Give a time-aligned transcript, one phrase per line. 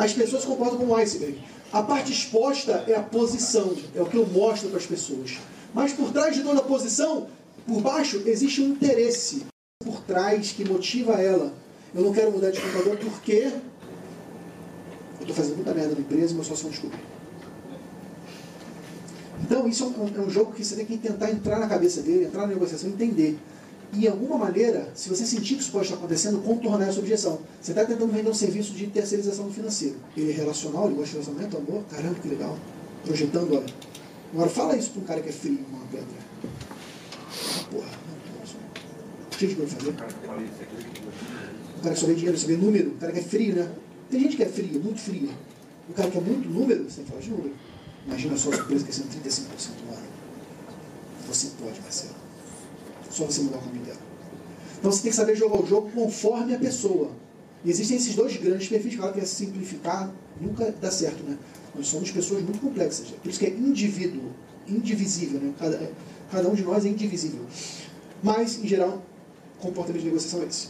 [0.00, 1.38] as pessoas como um iceberg.
[1.70, 5.38] A parte exposta é a posição, é o que eu mostro para as pessoas.
[5.74, 7.28] Mas por trás de toda posição,
[7.66, 9.44] por baixo, existe um interesse
[9.78, 11.52] por trás que motiva ela.
[11.94, 16.34] Eu não quero mudar de computador porque eu estou fazendo muita merda na empresa e
[16.34, 17.00] meu sócio não descobriu.
[19.42, 22.00] Então, isso é um, é um, jogo que você tem que tentar entrar na cabeça
[22.00, 23.38] dele, entrar na negociação, entender.
[23.92, 27.40] E, de alguma maneira, se você sentir que isso pode estar acontecendo, contornar essa objeção.
[27.60, 29.96] Você está tentando vender um serviço de terceirização do financeiro.
[30.16, 32.56] Ele é relacional, ele gosta de relacionamento, amor, caramba, que legal.
[33.04, 33.66] Projetando, olha.
[34.32, 36.06] Agora, fala isso para um cara que é frio, uma pedra.
[36.46, 39.90] Ah, porra, não, O que a gente pode fazer?
[39.90, 42.90] O cara que só vê dinheiro, só vê número.
[42.90, 43.68] O cara que é frio, né?
[44.08, 45.30] Tem gente que é fria, muito fria.
[45.88, 47.54] O cara que é muito número, você falar de número.
[48.06, 50.06] Imagina só a sua empresa crescendo 35% no ano.
[51.26, 52.14] Você pode, Marcelo.
[53.10, 53.98] Só você mudar o caminho dela.
[54.78, 57.10] Então você tem que saber jogar o jogo conforme a pessoa.
[57.64, 58.96] E existem esses dois grandes perfis.
[58.96, 60.10] Claro que é simplificar
[60.40, 61.36] nunca dá certo, né?
[61.74, 63.08] Nós somos pessoas muito complexas.
[63.08, 64.30] Por isso que é indivíduo,
[64.66, 65.52] indivisível, né?
[65.58, 65.90] Cada,
[66.30, 67.44] cada um de nós é indivisível.
[68.22, 69.02] Mas, em geral,
[69.60, 70.68] comportamento de negociação é esse.